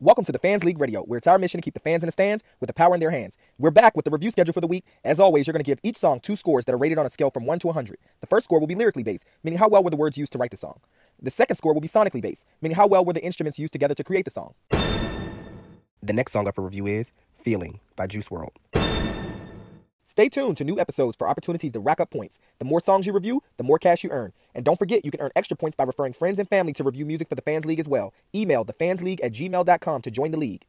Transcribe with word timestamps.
Welcome 0.00 0.24
to 0.24 0.32
the 0.32 0.38
Fans 0.38 0.64
League 0.64 0.80
Radio, 0.80 1.02
where 1.02 1.16
it's 1.16 1.26
our 1.26 1.38
mission 1.38 1.58
to 1.58 1.64
keep 1.64 1.74
the 1.74 1.80
fans 1.80 2.02
in 2.02 2.06
the 2.06 2.12
stands 2.12 2.44
with 2.60 2.68
the 2.68 2.74
power 2.74 2.92
in 2.92 3.00
their 3.00 3.10
hands. 3.10 3.38
We're 3.56 3.70
back 3.70 3.96
with 3.96 4.04
the 4.04 4.10
review 4.10 4.30
schedule 4.30 4.52
for 4.52 4.60
the 4.60 4.66
week. 4.66 4.84
As 5.04 5.18
always, 5.18 5.46
you're 5.46 5.52
going 5.52 5.64
to 5.64 5.70
give 5.70 5.78
each 5.82 5.96
song 5.96 6.20
two 6.20 6.36
scores 6.36 6.64
that 6.66 6.74
are 6.74 6.78
rated 6.78 6.98
on 6.98 7.06
a 7.06 7.10
scale 7.10 7.30
from 7.30 7.46
1 7.46 7.60
to 7.60 7.68
100. 7.68 7.96
The 8.20 8.26
first 8.26 8.44
score 8.44 8.60
will 8.60 8.66
be 8.66 8.74
lyrically 8.74 9.02
based, 9.02 9.24
meaning 9.42 9.58
how 9.58 9.68
well 9.68 9.82
were 9.82 9.90
the 9.90 9.96
words 9.96 10.18
used 10.18 10.32
to 10.32 10.38
write 10.38 10.50
the 10.50 10.56
song. 10.56 10.80
The 11.20 11.30
second 11.30 11.56
score 11.56 11.72
will 11.72 11.80
be 11.80 11.88
sonically 11.88 12.20
based, 12.20 12.44
meaning 12.60 12.76
how 12.76 12.86
well 12.86 13.04
were 13.04 13.12
the 13.12 13.24
instruments 13.24 13.58
used 13.58 13.72
together 13.72 13.94
to 13.94 14.04
create 14.04 14.24
the 14.24 14.30
song. 14.30 14.54
The 16.02 16.12
next 16.12 16.32
song 16.32 16.48
up 16.48 16.56
for 16.56 16.62
review 16.62 16.86
is 16.86 17.12
Feeling 17.34 17.80
by 17.96 18.08
Juice 18.08 18.28
WRLD. 18.28 18.50
Stay 20.04 20.28
tuned 20.28 20.58
to 20.58 20.64
new 20.64 20.78
episodes 20.78 21.16
for 21.16 21.26
opportunities 21.28 21.72
to 21.72 21.80
rack 21.80 22.00
up 22.00 22.10
points. 22.10 22.38
The 22.58 22.66
more 22.66 22.80
songs 22.80 23.06
you 23.06 23.12
review, 23.12 23.42
the 23.56 23.64
more 23.64 23.78
cash 23.78 24.04
you 24.04 24.10
earn. 24.10 24.32
And 24.54 24.64
don't 24.64 24.78
forget, 24.78 25.04
you 25.04 25.10
can 25.10 25.20
earn 25.20 25.30
extra 25.34 25.56
points 25.56 25.76
by 25.76 25.84
referring 25.84 26.12
friends 26.12 26.38
and 26.38 26.48
family 26.48 26.72
to 26.74 26.84
review 26.84 27.06
music 27.06 27.28
for 27.28 27.34
the 27.34 27.42
Fans 27.42 27.64
League 27.64 27.80
as 27.80 27.88
well. 27.88 28.12
Email 28.34 28.64
thefansleague 28.64 29.22
at 29.22 29.32
gmail.com 29.32 30.02
to 30.02 30.10
join 30.10 30.30
the 30.30 30.38
league. 30.38 30.66